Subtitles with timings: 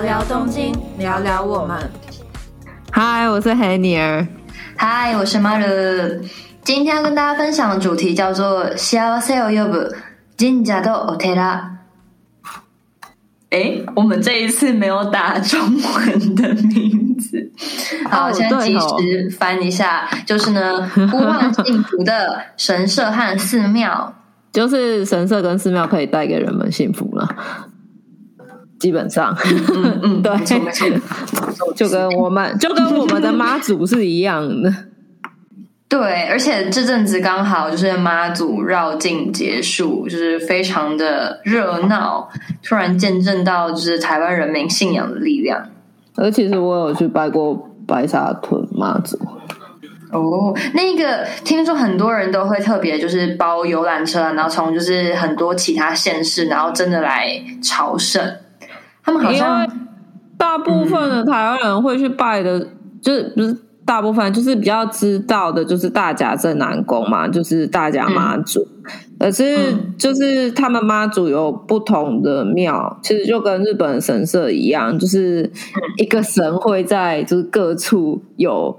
[0.00, 1.78] 聊东京，聊聊我们。
[2.90, 4.26] 嗨，我是黑尼尔。
[4.76, 5.66] 嗨，我是马鲁。
[6.64, 9.92] 今天要跟大家分享的主题叫做“幸せを呼ぶ
[10.38, 11.34] 神社とお寺”。
[13.50, 17.52] 哎，我们这一次没有打中文的名字。
[18.10, 24.14] 好，我先及时翻一下，就是呢， 呼唤幸福的神社和寺庙，
[24.52, 27.28] 就是神社跟寺庙可以带给人们幸福了。
[28.81, 30.31] 基本上，嗯嗯， 对，
[31.77, 34.73] 就跟我们 就跟我们的妈祖是一样的。
[35.87, 42.27] 对，而且这阵子刚好就是妈祖绕境结束，就是非常的热闹，
[42.63, 45.63] 突然见证到就是台湾人民信仰的力量。
[46.15, 49.19] 而其实我有去拜过白沙屯妈祖。
[50.11, 57.27] 哦，那个听说很多人都会特别就是包游览车，然后从就是很多其他县市，然后真的来
[57.61, 58.21] 朝圣。
[59.03, 59.67] 他们好像
[60.37, 62.59] 大部分的台湾人会去拜的，
[63.01, 68.67] 就是不是大部分，就是比较知道的，就是大甲镇南宫嘛，就是大甲妈祖。
[69.19, 75.51] 可是就是他们妈祖有不同的庙，其实就跟日本神社一样，就是
[75.97, 78.75] 一个神会在就是各处有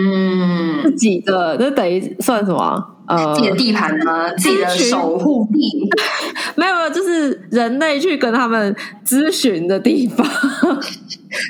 [0.00, 2.94] 嗯自己的，那等于算什么？
[3.08, 4.30] 呃，自己的地盘呢？
[4.36, 5.88] 自己的守护地？
[6.56, 10.26] 没有，就是人类去跟他们咨询的地方，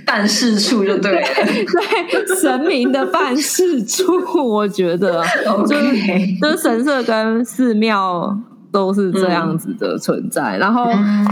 [0.07, 1.27] 办事处就对了。
[1.35, 4.05] 对，神明的办事处，
[4.49, 5.21] 我觉得
[5.67, 8.39] 就是就是神社跟寺庙
[8.71, 10.57] 都是这样子的存在。
[10.59, 10.85] 然后，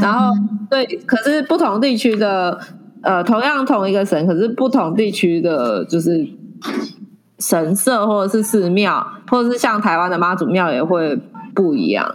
[0.02, 0.34] 然后
[0.68, 2.58] 对，可是不同地区的
[3.04, 6.26] 呃，同样同一个神，可是不同地区的就是。
[7.38, 11.14] 神社或者是寺庙，或者是像台湾的妈祖庙也会
[11.54, 12.14] 不一样，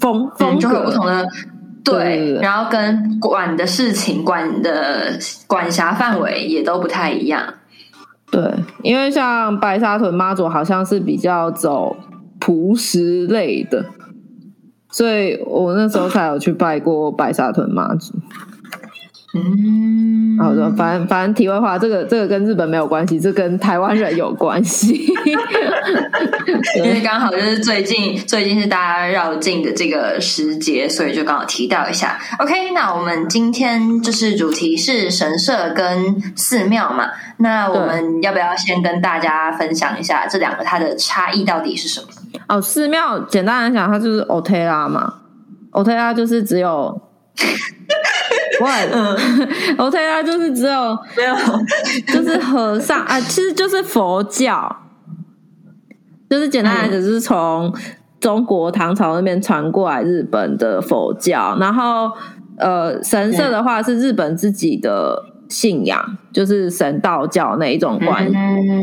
[0.00, 1.26] 风风格不同的
[1.84, 7.54] 对，然后跟管的事情、管的管辖范围也都不太一样。
[8.30, 8.52] 对，
[8.82, 11.96] 因为像白沙屯妈祖好像是比较走
[12.38, 13.86] 朴实类的，
[14.90, 18.12] 所以我那时候才有去拜过白沙屯妈祖。
[19.34, 20.07] 嗯，
[20.38, 24.94] 好的，反正反正题外话，这个这个跟日本没有关系，这跟台湾人有关系，
[26.76, 32.18] 因为刚好就是最近最近是大家绕境的这个时节，所以就刚好提到一下。
[32.38, 42.06] OK，那我们今天就是主题是神社跟寺庙嘛，那我们要不要先跟大家分享一下这两个它的差异到底是什么？
[42.48, 45.14] 哦，寺庙简单来讲，它就是 o t e l a 嘛
[45.72, 47.00] o t e l a 就是只有。
[48.60, 49.16] 问，嗯，
[49.78, 51.34] OK 啊，就是只有没有，
[52.12, 54.76] 就是和尚啊，其实就是佛教，
[56.28, 57.72] 就是简单来讲，就是从
[58.20, 62.10] 中国唐朝那边传过来日本的佛教，然后
[62.58, 68.28] 呃，神社的话是日本自己的信仰，就是神道教那一种观，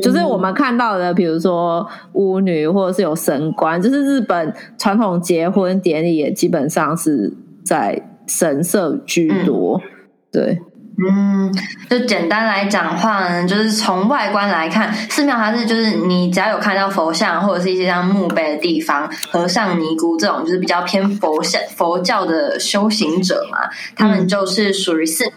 [0.01, 7.33] 就是我们看到的，比如说巫女或者是有神官，就是日本传统结婚典礼也基本上是
[7.65, 8.11] 在。
[8.27, 9.81] 神社居多，
[10.31, 10.59] 对，
[10.97, 11.53] 嗯，
[11.89, 23.57] 就简单来讲话呢，就是从外观来看，寺庙它是就是你只要有看到佛像或者是一些像墓碑的地方，和尚尼姑这种就是比较偏佛像佛教的修行者嘛，
[23.95, 25.35] 他们就是属于寺庙。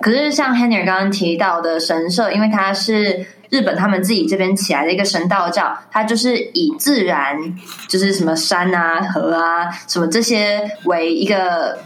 [0.00, 3.26] 可是像 Henry 刚刚提到的神社，因为它是。
[3.50, 7.36] 日本他们自己这边起来的一个神道教，它就是以自然，
[7.88, 11.76] 就是什么山啊、河啊、什么这些为一个，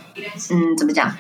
[0.51, 1.11] 嗯，怎么讲？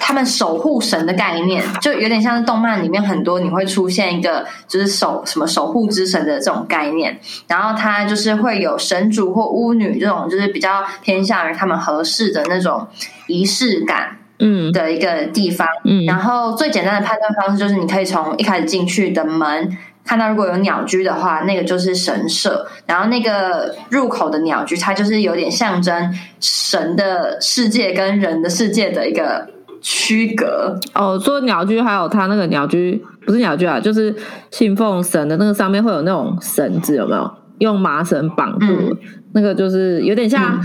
[0.00, 7.18] 他们守护神的概念，就有点像是动漫里面很多你会出现一个，就是守什么守护之神的这种概念。
[7.46, 12.86] 然后它就是会有神主或巫女这种，就是比较偏向于他们合适的那种
[13.28, 14.18] 仪式感。
[14.46, 19.74] 嗯，的一个地方，嗯，然后最简单的判断方式就是，你可以从一开始进去的门
[20.04, 29.48] 看到，如果有鸟居的话，那个就是神社，然后那个入口的鸟居，它就是有点象征神的世界跟人的世界的一个
[29.80, 30.78] 区隔。
[30.94, 34.14] 哦，说鸟居还有它那个鸟居不是鸟居啊，就是
[34.50, 37.30] 信奉神的那个上面会有那种绳子，有没有
[37.60, 38.94] 用麻绳绑住？
[39.32, 40.60] 那个就是有点像。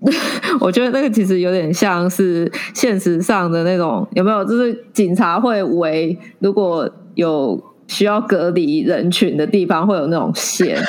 [0.60, 4.44] 我觉得那个其实有点像是现实上的那种，有没有？
[4.44, 10.80] 就是警察会围，如果有需要隔离人群的地方，会有那种线。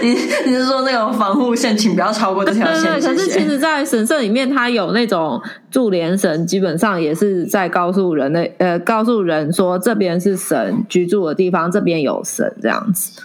[0.00, 3.00] 你你是说那种防护线，请不要超过这条线？
[3.00, 5.40] 可是其实，在神社里面，它有那种
[5.72, 13.20] 驻连神，基本上也是在告诉人类，呃，告诉人说这边是神居住的地方，这边有神这样子。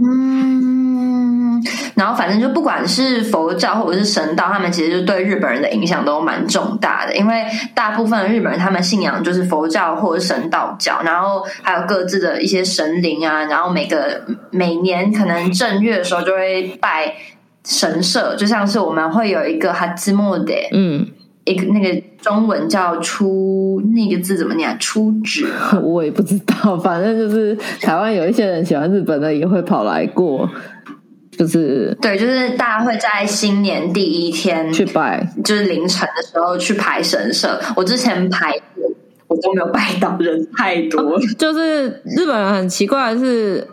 [0.00, 1.62] 嗯，
[1.94, 7.16] 然后反正就不管是佛教或者是神道，他们其实就对日本人的影响都蛮重大的。
[7.16, 7.44] 因为
[7.74, 17.14] 大部分日本人他们信仰就是佛教或者神道教，然后还有各自的一些神灵啊，然后每个每年可能正月的时候就会拜
[17.64, 21.06] 神社，就像是我们会有一个哈兹莫德，嗯，
[21.48, 24.76] 一个那个中文叫出那个字怎么念？
[24.78, 25.78] 出纸吗？
[25.82, 30.48] 我也不知道， 反正就是台湾有一些人喜欢日本的，也会跑来过，
[31.32, 35.26] 就是对，就是大家会在新年第一天去拜。
[35.44, 37.60] 就是凌晨的时候去排神社。
[37.76, 38.84] 我之前排过，
[39.28, 41.20] 我都没有拜到，人太多了。
[41.38, 43.66] 就是日本人很奇怪的是，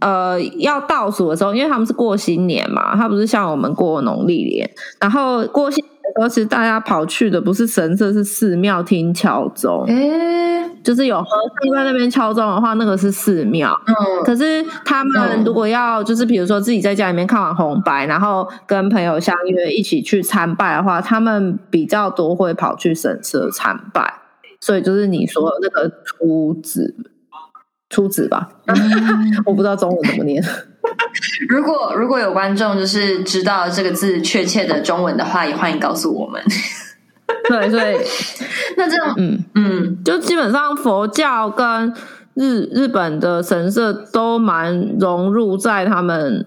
[0.00, 4.70] 呃，要倒数的时候，因为他们是过新年嘛，他不是像我们过农历年，
[5.00, 5.82] 然后过新
[6.14, 9.84] 时候，其实大家跑去的不是神社，是寺庙听敲钟。
[9.88, 13.78] 哎，就是有和尚在那边敲钟的话，那个是寺庙。
[13.86, 13.94] 嗯，
[14.24, 24.14] 可是他们如果要就是比如说自己在家里面看完红白，然后跟朋友相约一起去参拜的话，他们比较多会跑去神社参拜。
[24.60, 26.96] 所以就是你说那个出子
[27.88, 28.48] 出子吧，
[29.46, 30.42] 我不知道中文怎么念。
[31.48, 36.42] 如果如果有观众就是知道这个字确切的中文的话，也欢迎告诉我们。
[37.48, 37.96] 对，所以
[38.76, 41.92] 那这样，嗯，嗯，就基本上佛教跟
[42.34, 46.46] 日日本的神社都蛮融入在他们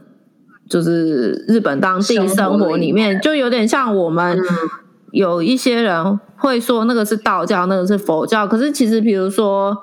[0.69, 4.45] 就是日本当地生活里面，就有点像我们嗯
[5.11, 9.77] 有一些人会说那个是道教，那个是佛教，可是其实比如说。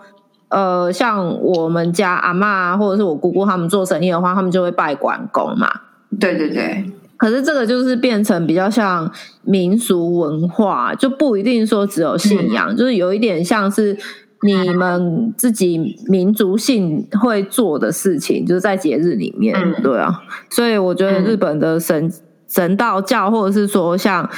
[0.49, 5.71] 呃，像我们家阿妈或者是我姑姑他们做生意的话，他们就会拜关公嘛。
[6.19, 9.11] 对对对，可是这个就是变成比较像
[9.43, 13.95] 民俗文化，就不一定说只有信仰，就是有一点像是
[14.43, 20.23] 你们自己民族性会做的事情，就是在节日里面，嗯对啊。
[20.49, 22.11] 所以我觉得日本的神、
[22.49, 24.29] 神道教，或者是说像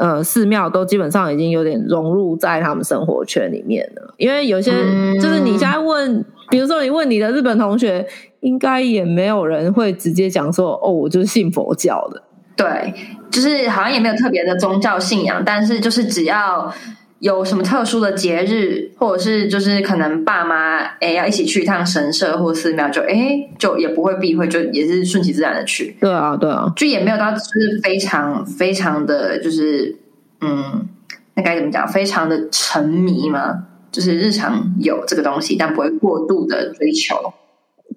[0.00, 4.14] 呃寺庙，都基本上已经有点融入在他们生活圈里面了。
[4.16, 8.06] 因为有些、嗯就是你现在问，比如说你问你的日本同学，
[8.40, 12.22] 应该也没有人会直接讲说哦，我就是信佛教的。
[12.56, 12.92] 对，
[13.30, 16.72] 就是好像也没有特别的宗教信仰，但是就是只要
[17.20, 29.96] 有什么特殊的节日，或者是就是可能爸妈哎要一起去一趟神社或寺庙，就哎就也不会避讳，就也是顺其自然的去，对啊，对啊，就也没有到就是非常非常的就是
[30.40, 30.88] 嗯，
[31.34, 31.86] 那该怎么讲？
[31.86, 37.14] 非常的沉迷嘛，就是日常有这个东西，但不会过度的追求。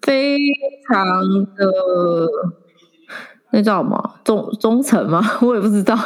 [0.01, 0.37] 非
[0.91, 1.05] 常
[1.55, 1.65] 的
[3.51, 5.21] 那叫什么忠忠诚吗？
[5.41, 5.97] 我也不知道。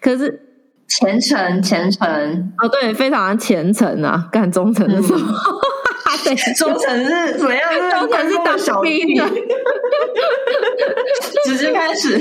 [0.00, 0.45] 可是
[0.88, 5.32] 虔诚，虔诚，哦，对，非常的虔诚啊，干忠诚是什么？
[6.24, 7.62] 对，忠诚是怎么样？
[8.00, 9.24] 忠诚是当小兵的，
[11.44, 12.18] 直接开始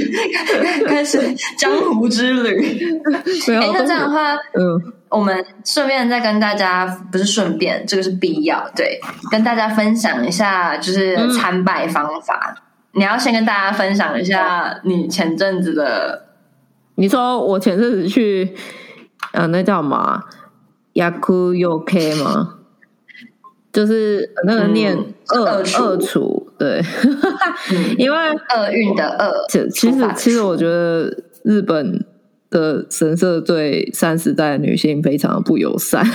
[0.86, 3.02] 开始江湖之旅。
[3.48, 9.00] 哎，那这样的话，嗯，我们顺便再跟大家，不是顺便，这个是必要，对，
[9.32, 12.56] 跟大家分享一下，就是参拜方法。
[12.92, 16.25] 你要先跟大家分享一下你前阵子的，
[16.96, 18.54] 你说我前阵子去，
[19.34, 20.24] 呃，那叫什么啊
[20.94, 22.56] 雅库 UK 吗？
[23.74, 26.82] 就是那个念嗯二二厨二厨，对，
[28.00, 32.06] 因为厄运的厄，其其实其实我觉得日本
[32.50, 36.06] 的神社对三十代女性非常的不友善。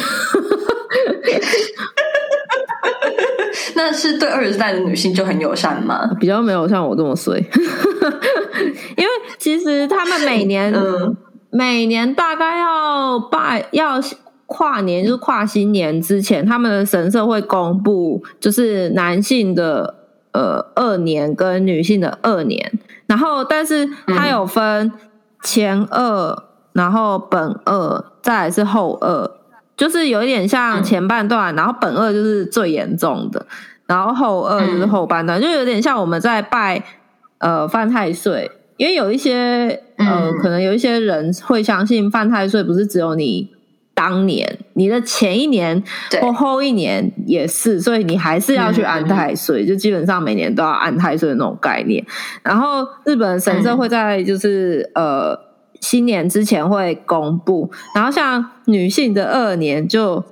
[3.75, 6.11] 那是对二十代的女性就很友善吗？
[6.19, 7.37] 比较没有像我这么衰，
[8.97, 9.10] 因为
[9.41, 11.17] 其实他们每年、嗯。
[11.53, 14.01] 每年大概要拜要
[14.47, 19.97] 跨年，就是跨新年之前，他们的神社会公布，就是男性的
[20.31, 22.79] 呃二年跟女性的二年，
[23.09, 24.93] 然后但是它有分
[25.43, 26.41] 前二，
[26.73, 29.29] 然后本二，再来是后二，
[29.77, 33.45] 就是有一点像前半段，然后本二就是最严重的，
[33.89, 36.85] 然后后二就是后半段，就有点像我们在拜
[37.39, 40.39] 呃犯太岁，因为有一些呃，嗯。
[40.39, 43.51] 可能有一些人会相信犯太岁不是只有你
[43.93, 46.19] 当年，你的前一年对。
[46.23, 52.03] 或后一年也是，所以你还是要去安太岁，就基本上每年都要安太岁的那种概念。
[52.43, 55.39] 然后日本神社会在就是、呃
[55.81, 60.25] 新年之前会公布，然后像女性的二年就。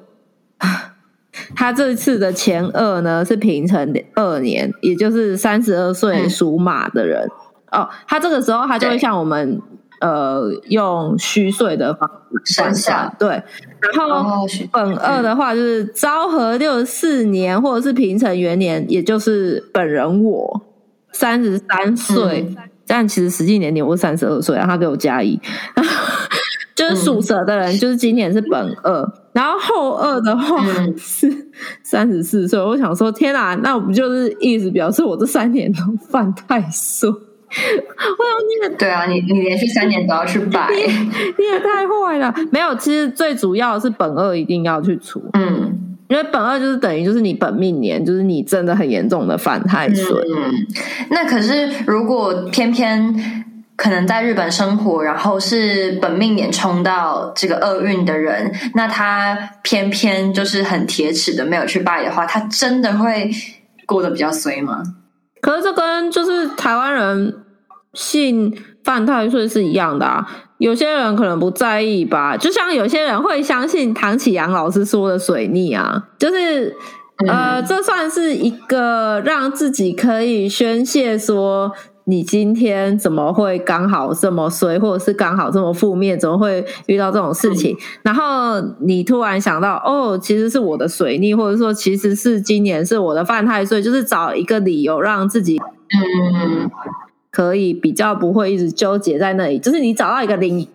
[1.55, 6.29] 他这次的前二呢是平成二年，也就是三十二岁嗯。
[6.29, 7.29] 属马的人、
[7.73, 7.89] 哦。
[8.07, 9.61] 他这个时候他就会对像我们
[10.01, 12.11] 呃用虚岁的方
[12.45, 13.29] 式算下，对。
[13.29, 20.63] 然后本二的话就是昭和六十四年或者是平成元年，也就是本人我。
[21.11, 22.55] 三十三岁，
[22.87, 25.41] 但其实实际年龄我三十二岁啊，他给我加一。
[26.77, 30.63] 就是属蛇的人，就是今年是本二，然后后二的话
[30.97, 31.29] 是
[31.83, 32.61] 三十四岁。
[32.61, 37.11] 我想说，天哪，那我不就是意思表示我这三年都犯太岁？
[37.51, 42.35] 我想你对啊，你你连续三年都要去拜，你也太坏了。
[42.53, 45.79] 没有，其实最主要是本二一定要去除，嗯，
[46.09, 50.15] 因为本二就是等于就是你本命年，就是你真的很严重的犯太岁。
[50.37, 50.53] 嗯，
[51.11, 53.45] 那可是如果偏偏。
[53.81, 63.31] 可能在日本生活，然后是本命年冲到这个厄运的人，那他偏偏就是很铁齿的没有去拜的话，他真的会
[63.87, 64.83] 过得比较衰吗？
[65.41, 67.35] 可是这跟就是台湾人
[67.95, 70.27] 信犯太岁是一样的啊。
[70.59, 76.75] 有些人可能不在意吧，就像有些人会相信唐启阳老师说的水逆啊，就是
[77.29, 81.73] 呃，这算是一个让自己可以宣泄说。
[82.09, 86.19] 你今天怎么会刚好这么衰，或者是刚好这么负面？
[86.19, 87.77] 怎么会遇到这种事情？
[88.01, 96.71] 然后你突然想到，哦，其实是我的水逆，或者说其实是今年是我的犯太岁，就是找一个理由让自己，嗯，
[97.31, 99.59] 可以比较不会一直纠结在那里。
[99.59, 100.67] 就是你找到一个零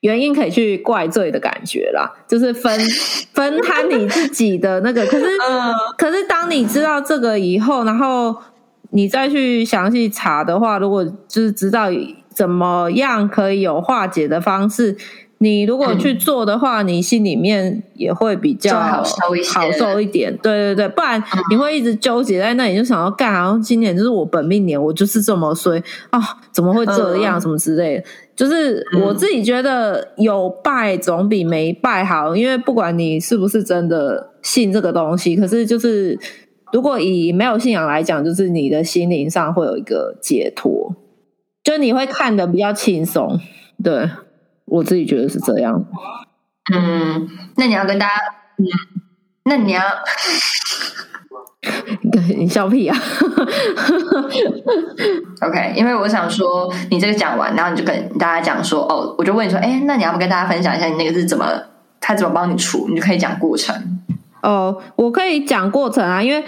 [0.00, 2.76] 原因可以去怪罪的感觉啦，就是分
[3.32, 5.06] 分摊你自己的那个。
[5.06, 5.26] 可是，
[5.96, 8.34] 可是当你知道这个以后，然后。
[8.94, 11.88] 你再去详细查的话，如果就是知道
[12.32, 14.96] 怎么样可以有化解的方式，
[15.38, 20.36] 你如果去做的话，你心里面也会比较好受一点。
[20.40, 21.20] 对对对，不然
[21.50, 23.58] 你会一直纠结在那里，就想要干啊！
[23.60, 26.20] 今年就是我本命年，我就是这么衰啊，
[26.52, 27.40] 怎么会这样？
[27.40, 28.04] 什么之类的？
[28.36, 36.16] 就是我自己觉得有拜总比没拜好，因为不管你是不是真的信这个东西，可是就是。
[36.74, 40.92] 如果以没有信仰来讲，就是你的心灵上会有一个解脱，
[41.62, 43.38] 就你会看的比较轻松。
[43.84, 44.10] 对
[44.64, 45.84] 我自己觉得是这样。
[46.74, 48.14] 嗯，那你要跟大家，
[48.58, 48.66] 嗯，
[49.44, 49.80] 那你要，
[52.36, 52.98] 你笑屁啊
[55.42, 61.46] ？OK，因为我想说，你这个讲完，然后你就跟大家讲说，哦，我就问你说，哎，那你要不跟大家分享一下你那个是怎么，
[62.00, 63.93] 他怎么帮你除，你就可以讲过程。
[64.44, 66.44] 哦，我可以讲过程啊，因为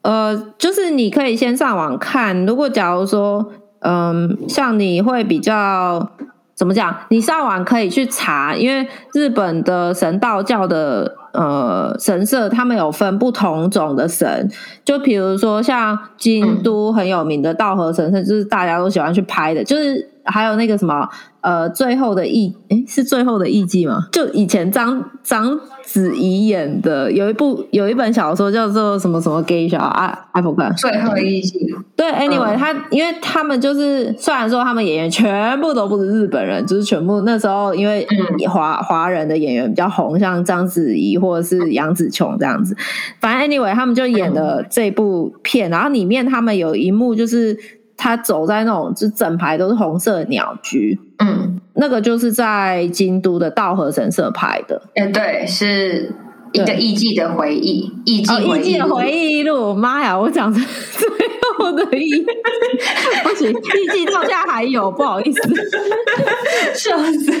[0.00, 2.46] 呃，就是你可以先上网看。
[2.46, 6.10] 如果假如说，嗯，像你会比较
[6.54, 6.96] 怎么讲？
[7.10, 14.50] 你上网可以去查，因为日本的神道教的呃神社，他们有分不同种的神。
[14.82, 21.06] 就比如说像京都很有名的道和神社，就是大家都喜欢去拍的，就是还有那个什么
[21.42, 24.06] 呃，最后的艺，诶是最后的艺伎吗？
[24.12, 25.60] 就以前张张。
[25.88, 30.76] 子怡演的有一部有一本小说叫做什么什么 gay 小啊，I forgot。
[30.76, 31.74] 最后一集。
[31.96, 38.06] 对，Anyway，他因为他们就是虽然说他们演员全部都不是日本人，就是全部那时候因为
[38.50, 42.76] 华华人的演员比较红，像章子怡或者是杨紫琼这样子。
[43.18, 47.56] 反正 Anyway，他们就演的这部片，然后里面他们有一幕就是
[47.96, 51.57] 他走在那种就整排都是红色鸟居，嗯。
[51.80, 56.12] 那个就是在京都的道和神社拍的，哎，对，是
[56.52, 59.72] 一个艺伎的回忆，艺伎艺伎的回忆录。
[59.72, 60.60] 妈呀，我讲成
[60.92, 61.08] 最
[61.56, 62.24] 后的一，
[63.22, 65.40] 不行，艺伎到现在还有，不好意思，
[66.74, 67.32] 笑死，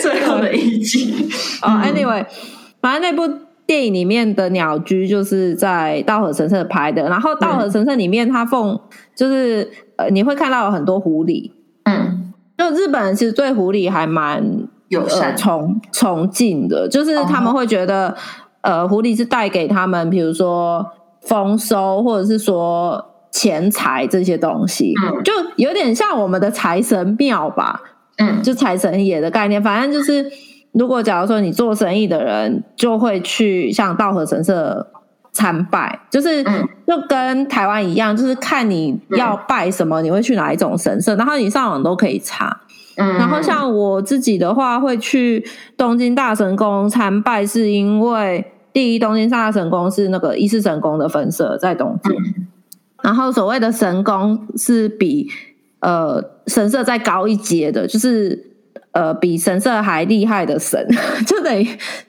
[0.00, 1.14] 最后的艺伎。
[1.62, 2.26] 哦，Anyway，
[2.80, 3.32] 反正那部
[3.66, 8.80] 电影里面的鸟居就是在道和神社拍的，然后道和神社里面，它奉
[9.14, 11.57] 就是呃，你会看到有很多狐狸，嗯。
[12.58, 14.44] 就日本人其实对狐狸还蛮
[14.88, 18.14] 友善、崇崇敬的，就是他们会觉得，
[18.62, 20.84] 呃，狐狸是带给他们，比如说
[21.22, 24.92] 丰收，或者是说钱财这些东西，
[25.24, 27.80] 就有点像我们的财神庙吧，
[28.16, 29.62] 嗯，就财神爷的概念。
[29.62, 30.28] 反正就是，
[30.72, 34.86] 如果假如说你做生意的人，就会去像道和神社。
[35.32, 42.60] 参拜就是就跟台湾一样，就是看你要拜什么，你会去哪一种神社，然后你上网都可以查。
[42.96, 45.44] 嗯，然后像我自己的话，会去
[45.76, 52.12] 东京大神宫参拜，是因为第一，东京大神宫是那个伊势神宫的分社在东京，
[53.02, 55.28] 然后所谓的神宫是比
[55.80, 58.47] 呃神社再高一阶的，就是。
[58.98, 60.84] 呃，比神社还厉害的神，
[61.24, 61.64] 就等于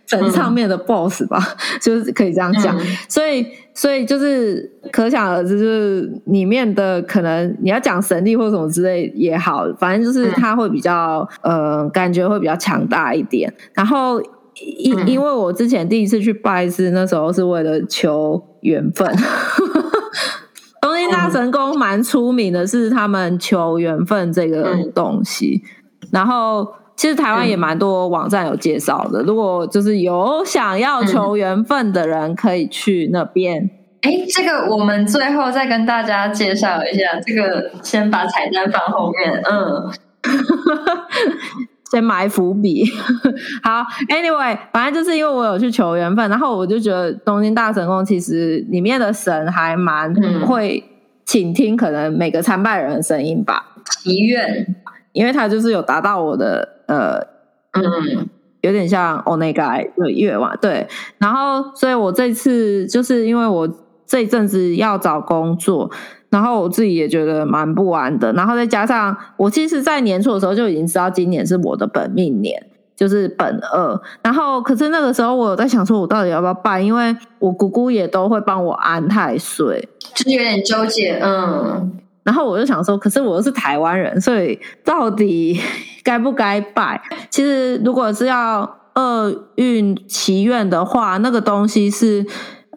[0.08, 1.38] 神上面的 boss 吧，
[1.80, 2.76] 就是可以这样讲。
[3.08, 13.54] 所以，所以就是可想而知，就是里面的可能你要讲神力或什么之类也好，反正就是他会比较呃，感觉会比较强大一点。
[13.76, 14.20] 然后，
[14.80, 19.08] 因因为我之前第一次去拜师，那时候是为了求缘分。
[20.82, 25.62] 东京京大神宫蛮出名的是他们求缘分这个东西，
[26.12, 26.68] 然后
[27.00, 29.24] 其实台湾也蛮多网站有介绍的。
[29.24, 33.70] 如果就是有想要求缘分的人，可以去那边。
[34.02, 37.18] 哎，这个我们最后再跟大家介绍一下。
[37.26, 39.90] 这个先把彩蛋放后面，嗯，
[41.90, 42.84] 先埋伏笔。
[43.64, 50.14] 好，Anyway，反正就是因为我有去求缘分，然后我就觉得东京大神宫其实里面的神还蛮
[50.46, 50.84] 会
[51.24, 53.68] 倾听可能每个参拜人的声音吧，
[54.04, 54.76] 祈愿，
[55.14, 57.20] 因为他就是有达到我的呃，
[57.72, 58.30] 嗯。
[58.62, 60.86] 有点像 Onega 的愿望，对。
[61.18, 63.66] 然后，所以我这次就是因为我
[64.06, 65.90] 这一阵子要找工作，
[66.30, 68.34] 然后我自己也觉得蛮不安的。
[68.34, 72.62] 然后再加上我其实，在年初的时候就已经知道今年是我的本命年，
[72.98, 74.02] 就是本二。
[74.22, 76.86] 然后，可是那个时候我有在想，说我到底要不要办？
[76.86, 81.18] 因为我姑姑也都会帮我安太岁，就是有点纠结。
[81.24, 81.98] 嗯。
[82.30, 85.60] 然后我就想说，可是我又是台湾人，所以到底
[86.06, 87.02] 该不该拜？
[87.32, 92.24] 其实如果是要厄运祈愿的话，那个东西是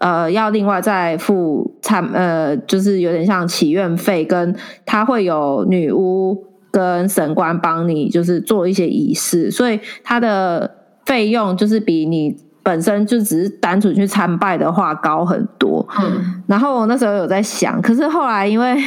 [0.00, 4.56] 呃要另外再付参呃，就是有点像祈愿费，跟
[4.86, 10.70] 他会有女巫跟神官帮你，就是做一些仪式，所以它的
[11.04, 15.86] 费用就是比你本身就只是单纯去参拜的话高很多。
[16.00, 18.82] 嗯，然后我那时候有在想，可是后来因为。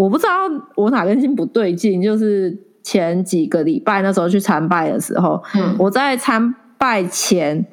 [0.00, 7.66] 我不知道我哪根筋不对劲，就是前几个礼拜那时候去参拜的时候，嗯，我在参拜前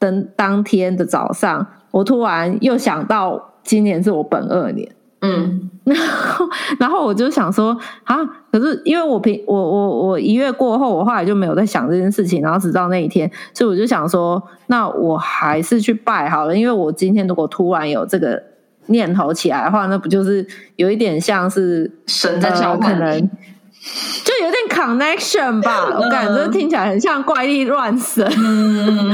[0.00, 6.48] 的当天的早上，我突然又想到今年是我本二年，嗯，然后
[6.80, 8.16] 然后我就想说啊，
[8.50, 18.42] 可是因为我平我我我一月过后，我后来就没有在想这件事情，然后直到那一天，所以我就想说，那我还是去拜好了，因为我今天如果突然有这个。
[18.88, 25.96] 念头起来的话，那不就是有一点像是神在召唤，可能就有点 connection 吧？
[25.98, 28.26] 我感觉听起来很像怪力乱神。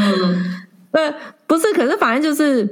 [0.91, 1.13] 对，
[1.47, 2.69] 不是，可是反正就是，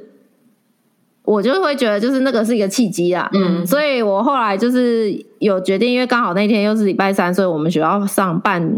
[1.25, 3.29] 我就会觉得就是那个是一个契机啊。
[3.33, 8.73] 嗯，所以我后来就是有决定，因为刚好那天又是礼拜三，所以我们学校上半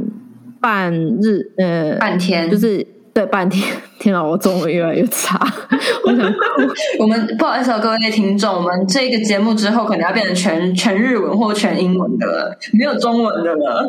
[0.60, 2.86] 半日，呃，半天就是。
[3.14, 3.64] 对，半天，
[4.00, 5.38] 天啊，我中文越来越差，
[6.04, 6.38] 我想哭。
[6.98, 13.88] 我们不好意思，各位听众，我们这个节目之后可能要变成全全日文或全英文的了，没有中文的了。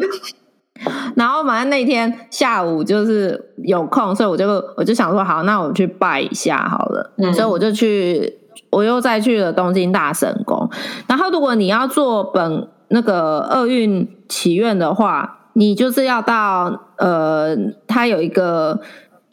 [1.16, 7.12] 然后反正那天下午就是有空，所以我就我就想说，好，那我去拜一下好了。
[7.34, 8.32] 所以我就去，
[8.70, 10.70] 我又再去了东京大神宫。
[11.08, 17.58] 然后如果你要做本那个厄运祈愿的话，你就是要到呃，
[17.88, 18.80] 它有一个。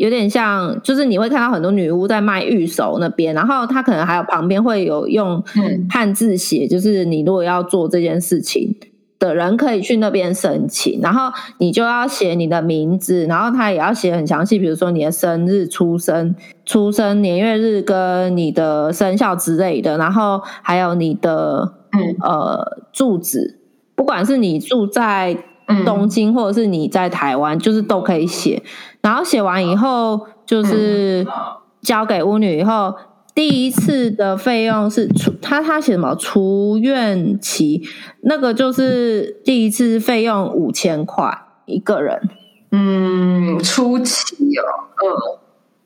[0.03, 5.41] 有点像，就是你会看到很多女巫在卖玉手那边，然后她可能还有旁边会有用
[5.89, 8.75] 汉字写，就是你如果要做这件事情
[9.21, 16.35] 的人可以去那边申请，然后你就要写你的名字，然后他也要写很详细，比如说你的生日、出生、
[16.67, 21.75] 出生年月日跟你的生肖之类的，然后还有你的
[22.25, 23.61] 呃住址，
[23.95, 25.37] 不管是你住在
[25.87, 28.61] 东京或者是你在台湾，就是都可以写。
[29.03, 31.27] 然后写完以后，就是
[31.81, 32.95] 交给巫女以后，
[33.35, 37.83] 第一次的费用是出他他写什么出院期，
[38.23, 41.37] 那个就是第一次费用五千块
[41.67, 42.29] 一个人。
[42.71, 44.63] 嗯，初期哦，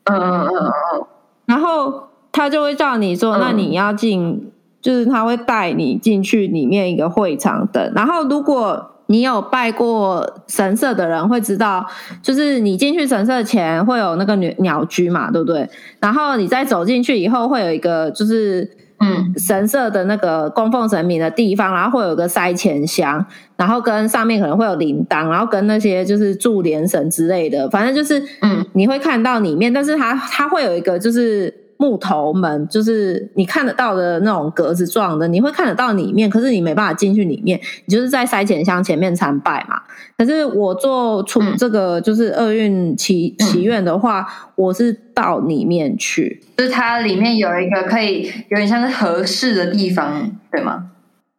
[0.05, 1.07] 嗯嗯嗯嗯嗯，
[1.47, 8.91] 然后他就会叫你说，那你要进，就是他会带你进去里面一个会场等，然后如果。
[9.07, 11.85] 你有拜过神社的人会知道，
[12.21, 15.67] 就是你进去神社前会有那个鸟鸟居嘛，对不对？
[15.99, 31.66] 然后你再走进去以后，会有一个就是嗯神社的那个供奉神明的地方，然后会有个塞钱箱，然后跟上面可能会有铃铛，然后跟那些就是祝连神之类的，反正就是嗯你会看到里面，但是它它会有一个就是。
[31.77, 37.59] 木头门就是你看得到的那种格子状的，你会看得到里面，可是你没办法进去里面。
[37.85, 39.81] 你就是在塞钱箱前面参拜嘛。
[40.17, 50.91] 可是我做出这个就是厄运祈祈愿的话，我是到里面去，就是它里面有一个可以有点像是合适的地方，对吗？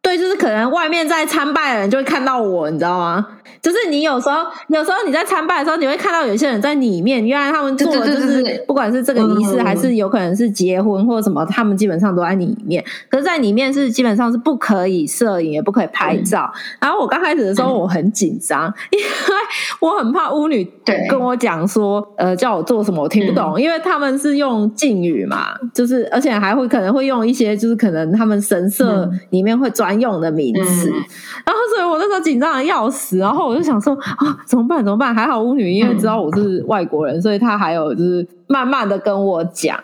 [0.09, 3.27] 对，就是可能外面在参拜的人就会看到我，你知道吗？
[3.61, 4.37] 就是你有时候，
[4.69, 12.83] 有时候你在参拜的时候，你会看到有些人在里面，原来他们做的就是不管是这个仪式，还是有可能是结婚或者什么，他们基本上都在里面。
[13.09, 16.49] 可是，在里面是基本上是不可以摄影，也不可以拍照。
[16.79, 19.05] 然后我刚开始的时候我很紧张，因为
[19.81, 20.65] 我很怕巫女
[21.09, 30.89] 跟我讲说，呃，叫我做什么，我听不懂，因为他们是用敬语嘛，就是而且还会可能会用一些就是可能他们神社里面会专用的名词。
[30.89, 33.49] 然后，所以我那时候紧张的要死，然后。
[33.49, 34.83] 我就想说啊，怎么办？
[34.83, 35.15] 怎么办？
[35.15, 39.75] 还好巫女因为知道我是外国人，所以她还有就是慢慢的跟我讲。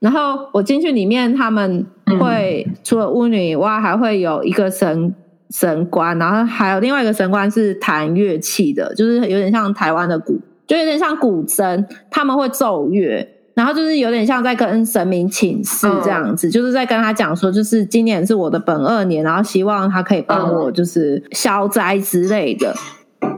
[0.00, 1.86] 然后我进去里面，他们
[2.18, 5.14] 会除了巫女以外，还会有一个神
[5.50, 13.28] 神官，然后还有另外一个神官是弹乐器的，就是有点像台湾的鼓，就有点像古筝，他们会奏乐。
[13.54, 22.74] 然后就是有点像在跟神明请示这样子，就是在跟他讲说，就是今年是我的本二年，然后希望他可以帮我就是消灾之类的。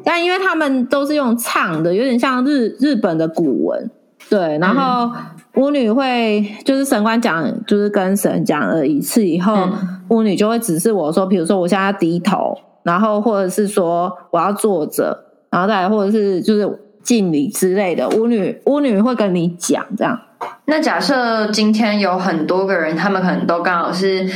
[0.05, 3.91] 但因为他们都是用唱的，有点像日日本的古文，
[4.31, 4.59] 对。
[4.59, 5.11] 然后
[5.57, 9.69] 巫女会就是神官讲，就是跟神讲了一次以后，
[10.09, 16.67] 巫女就会指示我说，比如说我现在低头，然后或者是说我要坐着，然后再来或者是就是
[17.05, 18.09] 敬礼之类的。
[18.09, 20.21] 巫女巫女会跟你讲这样。
[20.65, 24.29] 那假设今天有很多个人，他们可能都刚好是。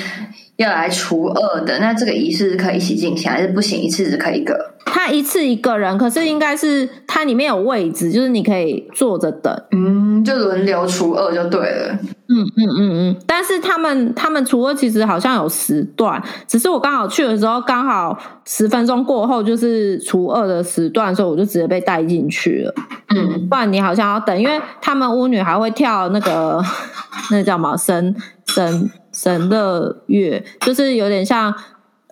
[0.59, 3.81] 要来除二的，那这个仪式可以一起进行，还是不行？
[3.81, 4.75] 一次只可以一个？
[4.85, 9.55] 他一次一个人，可是应该是它里面有位置，就是你可以坐着等。
[9.71, 11.93] 嗯，就轮流除二就对了。
[12.29, 13.17] 嗯嗯嗯嗯。
[13.25, 22.75] 但是他们他们除二其实好像有时段，只是我刚好去的时候刚好十分钟过后就是除二的时段，所以我就直接被带进去了。
[23.15, 26.61] 嗯，不然你好像要等，因为他们巫女还会跳那个
[27.31, 28.17] 那叫什么神
[28.47, 28.91] 神。
[29.21, 31.53] 神乐乐就是有点像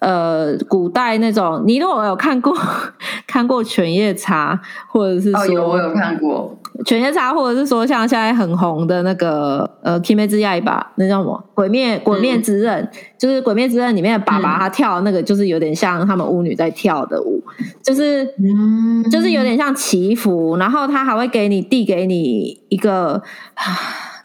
[0.01, 2.53] 呃古代那种，你如果有看过
[3.29, 4.59] 看过《犬夜叉》，
[4.93, 12.85] 或者是说有我有看过《犬夜叉》，或者是说像现在很红的那个呃《k i m e 之刃》吧，那叫什么《鬼灭鬼灭之刃》？
[13.17, 17.41] 就是《鬼灭之刃》里面的爸爸他跳那个，就是有点像他们巫女在跳的舞，
[17.85, 23.23] 就是嗯就是有点像祈福，然后他还会给你递给你一个。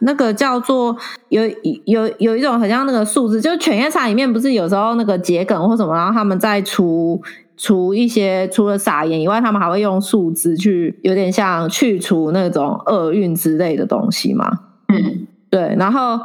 [0.03, 0.95] 那个叫做
[1.29, 1.43] 有
[1.85, 7.21] 有有一种很像那个数字，就是犬夜叉里面不是有时候那个桔梗或什么，然后他们在除
[7.55, 14.51] 除一些除了撒盐以外，他们还会用树枝去有点像去除那种厄运之类的东西嘛。
[14.87, 16.19] 嗯，对，然后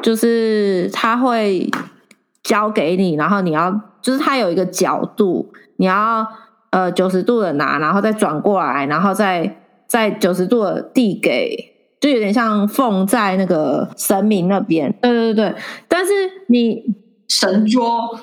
[0.00, 1.70] 就是他会
[2.42, 6.26] 交给你，然后你要就是它有一个角度，你要
[6.70, 11.67] 呃九十度的拿，然后再转过来，然后再再九十度的递给。
[12.00, 15.54] 就有点像奉在那个神明那边，对对对对。
[15.88, 16.12] 但是
[16.48, 16.82] 你
[17.28, 18.08] 神桌，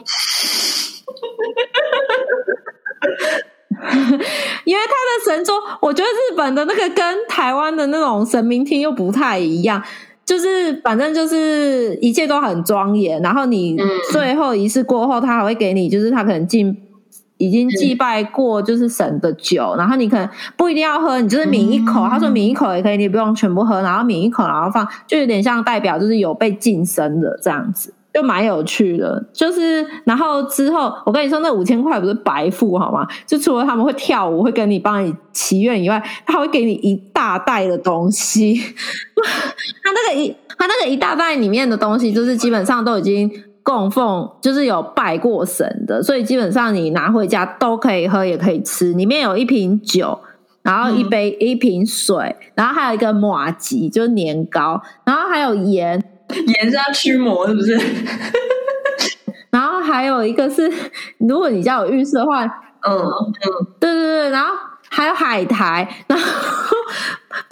[4.64, 9.84] 因为他的神桌，我觉得日本的那个跟台湾的那种神明厅又不太一样，
[10.26, 13.22] 就是反正就是一切都很庄严。
[13.22, 13.78] 然后你
[14.12, 16.76] 最后仪式过后，他还会给你，就是他可能进。
[17.38, 22.08] 已经祭拜过，就是神的酒，然后你可能不一定要喝，你就是抿一口。
[22.08, 29.22] 他说抿一口也可以，你不用全部喝，然后抿一口，然后放，就有点像代表就是有被晋升的这样子，就蛮有趣的。
[29.34, 33.06] 就是然后之后，我跟你说那五千块不是白付好吗？
[33.26, 38.56] 就除了他们会跳舞，会跟你帮你祈愿以外，他会给你一大袋的东西。
[39.84, 43.30] 他那个一他那个一大袋里面的东西，就是基本上都已经。
[43.66, 48.94] 供奉就是有拜过神的，所以基本上你拿回家都可以喝，也可以吃。
[48.94, 50.18] 里面有一瓶酒，
[50.62, 56.00] 然后一杯一瓶水，然后还有一个马吉，就是年糕，然后还有盐，
[56.30, 57.76] 盐是要驱魔是不是？
[59.50, 60.72] 然后还有一个是，
[61.18, 64.50] 如果你家有浴室的话，嗯嗯，对对对，然后。
[64.88, 66.75] 还有海苔，然后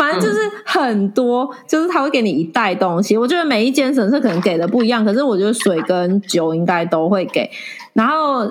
[0.03, 3.17] 反正就是很多，就是他会给你一袋东西。
[3.17, 7.49] 我觉得每一间神社可能给的不一样，可是我觉得水跟酒应该都会给。
[7.93, 8.43] 然后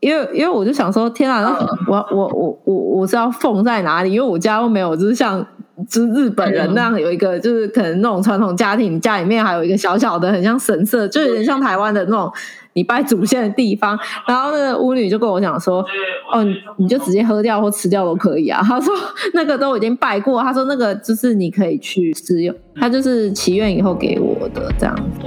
[0.00, 4.12] 因为因为我就想说，天啊，那我我我我我是要奉在哪里？
[4.12, 5.46] 因为我家又没有，就是像
[5.88, 12.32] 就是日本人那样有一个，就是可能那种传统家庭家里面还有一个小小的，很像神社，就有点像台湾的那种。
[12.74, 15.84] 你拜祖先的地方，然后那个巫女就跟我讲说
[16.32, 16.44] ：“哦，
[16.76, 18.60] 你就直接喝掉或吃掉都可以啊。
[18.66, 18.94] ”他说
[19.34, 25.26] ：“那个都已经拜过。”他说：“那个就是你可以去试用，他就是祈愿以后给我的这样子。”